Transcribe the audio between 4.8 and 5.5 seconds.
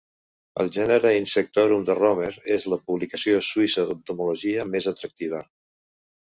atractiva.